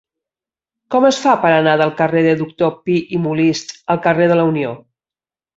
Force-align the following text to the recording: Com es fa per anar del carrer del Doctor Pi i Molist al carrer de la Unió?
Com 0.95 1.05
es 1.09 1.19
fa 1.25 1.35
per 1.43 1.51
anar 1.57 1.75
del 1.83 1.93
carrer 2.01 2.25
del 2.29 2.41
Doctor 2.41 2.73
Pi 2.87 2.97
i 3.19 3.23
Molist 3.27 3.77
al 3.97 4.05
carrer 4.07 4.31
de 4.33 4.41
la 4.43 4.51
Unió? 4.55 4.77